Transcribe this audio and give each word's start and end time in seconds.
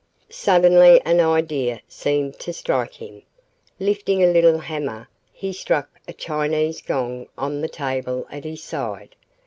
Suddenly 0.31 0.99
an 1.05 1.19
idea 1.19 1.79
seemed 1.87 2.39
to 2.39 2.53
strike 2.53 2.95
him. 2.95 3.21
Lifting 3.79 4.23
a 4.23 4.31
little 4.31 4.57
hammer, 4.57 5.07
he 5.31 5.53
struck 5.53 5.89
a 6.07 6.13
Chinese 6.13 6.81
gong 6.81 7.27
on 7.37 7.61
the 7.61 7.69
table 7.69 8.25
at 8.31 8.43
his 8.43 8.63
side. 8.63 9.15